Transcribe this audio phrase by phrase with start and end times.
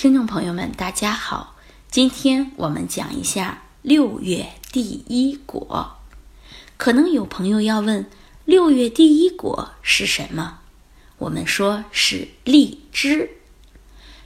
[0.00, 1.56] 听众朋友们，大家好，
[1.90, 5.96] 今天我们讲一下六月第一果。
[6.76, 8.08] 可能有朋友要问，
[8.44, 10.60] 六月第一果是什么？
[11.18, 13.28] 我们说是荔枝。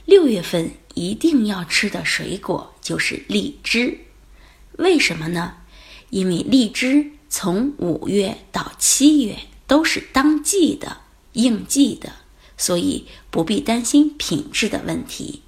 [0.05, 3.97] 六月份一定要吃的水果就是荔枝，
[4.77, 5.55] 为什么呢？
[6.11, 10.97] 因为荔枝从五月到七月都是当季的、
[11.31, 12.13] 应季的，
[12.57, 15.41] 所以不必担心品质的问题。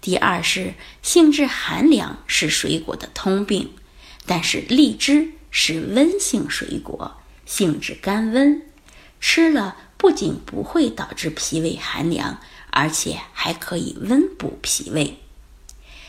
[0.00, 3.72] 第二是性质寒凉是水果的通病，
[4.26, 8.62] 但是荔枝是温性水果，性质甘温，
[9.20, 15.18] 吃了不仅不会导致脾胃寒凉，而且还可以温补脾胃。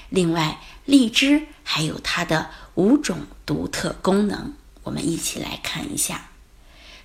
[0.09, 6.29] 另外，荔枝还有它的五种独特功能，我们一起来看一下。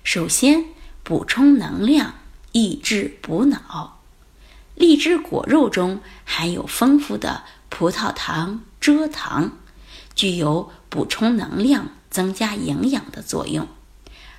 [0.03, 0.65] 首先，
[1.03, 2.15] 补充能量，
[2.51, 3.94] 益智补脑。
[4.75, 9.57] 荔枝果肉中含有丰富的葡萄糖、蔗糖，
[10.13, 13.67] 具有补充能量、增加营养的作用，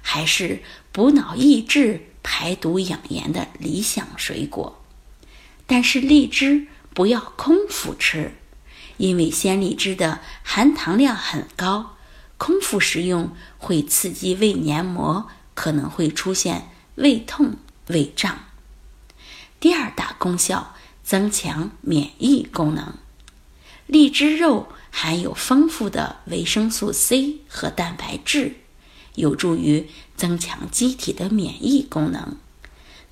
[0.03, 0.63] 还是
[0.93, 4.83] 补脑益智、排毒养颜的理想水果。
[5.67, 8.33] 但是荔枝不要空腹吃，
[8.99, 11.97] 因为鲜荔枝的含糖量很高，
[12.37, 17.57] 空腹食用会刺激胃黏膜，可能会出现胃痛、
[17.89, 18.39] 胃胀。
[20.27, 20.75] 功效，
[21.05, 22.95] 增强免疫功能。
[23.87, 28.57] 荔枝肉含有丰富的维生素 C 和蛋白质，
[29.15, 32.37] 有助于增强机体的免疫功能。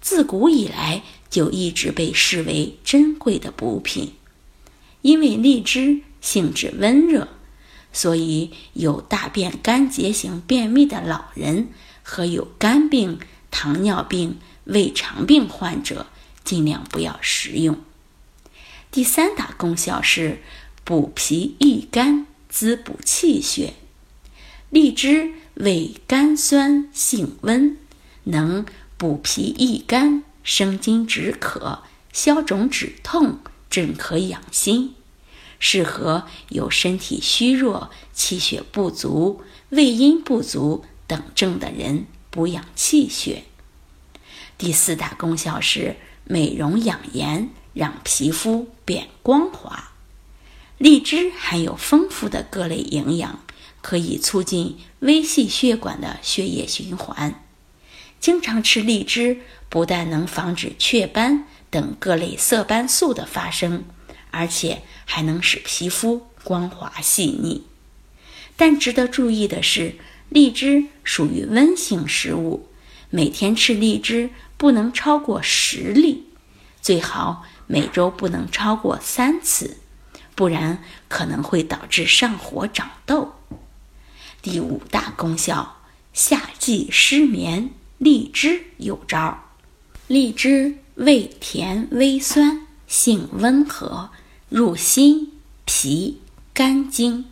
[0.01, 4.15] 自古以来就一直被视为珍贵的补品。
[5.03, 7.29] 因为荔枝性质温热，
[7.93, 11.69] 所以有大便干结型便秘的老人
[12.03, 13.21] 和有肝病、
[13.53, 16.07] 糖尿病、胃肠病患者。
[16.45, 17.79] 尽量不要食用。
[18.91, 20.43] 第三大功效是
[20.85, 23.75] 补脾益肝、滋补气血。
[24.71, 27.77] 荔枝味甘酸性温，
[28.25, 28.67] 能
[28.97, 31.83] 补脾益肝、生津止渴、
[32.13, 33.39] 消肿止痛、
[33.71, 34.95] 镇咳养心，
[35.59, 43.45] 适合有身体虚弱、气血不足、胃阴不足等症的人补养气血。
[44.59, 45.97] 第四大功效是。
[46.27, 49.93] 美容养颜，让皮肤变光滑。
[50.79, 53.41] 荔枝含有丰富的各类营养，
[53.83, 57.43] 可以促进微细血管的血液循环。
[58.21, 63.85] 经常吃荔枝，不但能防止雀斑等各类色斑素的发生，
[64.31, 67.65] 而且还能使皮肤光滑细腻。
[68.57, 69.97] 但值得注意的是，
[70.31, 72.67] 荔枝属于温性食物，
[73.11, 74.31] 每天吃荔枝。
[74.65, 76.25] 不能超过十粒，
[76.81, 79.77] 最好每周不能超过三次，
[80.35, 83.35] 不然可能会导致上火长痘。
[84.41, 85.83] 第五大功效，
[86.15, 89.39] 夏季失眠，荔枝有招。
[90.07, 94.09] 荔枝味甜微酸，性温和，
[94.49, 95.31] 入心、
[95.67, 96.23] 脾、
[96.55, 97.27] 肝经，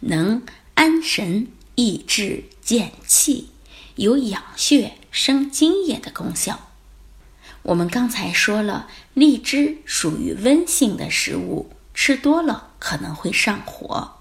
[0.00, 0.42] 能
[0.74, 1.46] 安神、
[1.76, 3.50] 益智、健气，
[3.96, 4.94] 有养血。
[5.16, 6.70] 生津液的功效，
[7.62, 14.16] 我们刚才说了，荔枝属于温性的食物，吃多了可能会上火，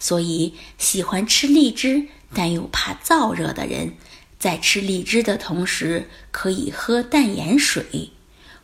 [0.00, 3.94] 所以喜欢吃荔枝但又怕燥热的人，
[4.36, 8.10] 在吃荔枝的同时，可以喝淡盐水，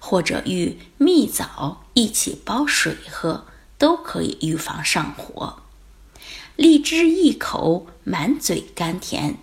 [0.01, 3.47] 或者与蜜枣一起煲水喝，
[3.79, 5.63] 都可以预防上火。
[6.57, 9.39] 荔枝一口，满嘴甘甜，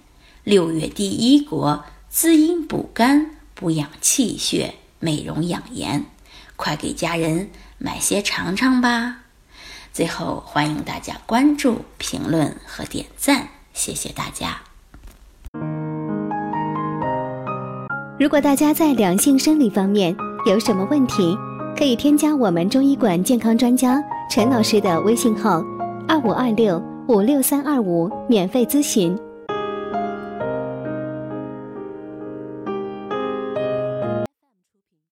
[0.46, 1.84] 六月第一果。
[2.08, 6.06] 滋阴补肝、补养气血、美容养颜，
[6.56, 9.18] 快给家人买些尝尝吧！
[9.92, 14.62] 最后，欢迎大家关注、评论和点赞，谢谢大家。
[18.18, 20.16] 如果大家在两性生理方面
[20.46, 21.38] 有什么问题，
[21.78, 24.02] 可以添加我们中医馆健康专家
[24.32, 25.62] 陈老师的微信号：
[26.08, 29.20] 二五二六五六三二五，免费咨询。